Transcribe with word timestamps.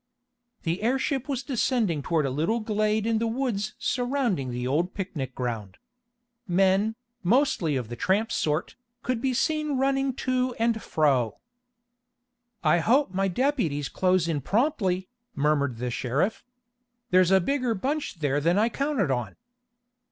The 0.63 0.81
airship 0.81 1.29
was 1.29 1.43
descending 1.43 2.01
toward 2.01 2.25
a 2.25 2.31
little 2.31 2.59
glade 2.59 3.05
in 3.05 3.19
the 3.19 3.27
woods 3.27 3.75
surrounding 3.77 4.49
the 4.49 4.65
old 4.65 4.95
picnic 4.95 5.35
ground. 5.35 5.77
Men, 6.47 6.95
mostly 7.21 7.75
of 7.75 7.87
the 7.87 7.95
tramp 7.95 8.31
sort, 8.31 8.73
could 9.03 9.21
be 9.21 9.35
seen 9.35 9.77
running 9.77 10.13
to 10.25 10.55
and 10.57 10.81
fro. 10.81 11.37
"I 12.63 12.79
hope 12.79 13.13
my 13.13 13.27
deputies 13.27 13.89
close 13.89 14.27
in 14.27 14.41
promptly," 14.41 15.07
murmured 15.35 15.77
the 15.77 15.91
sheriff. 15.91 16.43
"There's 17.11 17.29
a 17.29 17.39
bigger 17.39 17.75
bunch 17.75 18.15
there 18.15 18.41
than 18.41 18.57
I 18.57 18.69
counted 18.69 19.11
on." 19.11 19.35